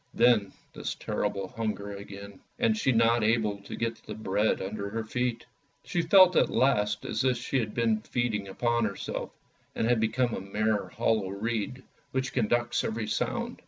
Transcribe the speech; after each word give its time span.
Then 0.15 0.51
this 0.73 0.95
terrible 0.95 1.47
hunger 1.49 1.91
again, 1.91 2.39
and 2.57 2.75
she 2.75 2.91
not 2.91 3.23
able 3.23 3.59
to 3.59 3.75
get 3.75 3.99
at 3.99 4.03
the 4.03 4.15
bread 4.15 4.59
under 4.59 4.89
her 4.89 5.03
feet. 5.03 5.45
She 5.83 6.01
felt 6.01 6.35
at 6.35 6.49
last 6.49 7.05
as 7.05 7.23
if 7.23 7.37
she 7.37 7.59
had 7.59 7.75
been 7.75 8.01
feeding 8.01 8.47
upon 8.47 8.85
herself, 8.85 9.29
and 9.75 9.85
had 9.85 9.99
become 9.99 10.33
a 10.33 10.41
mere 10.41 10.87
hollow 10.87 11.29
reed 11.29 11.83
which 12.13 12.33
conducts 12.33 12.83
every 12.83 13.05
sound. 13.05 13.59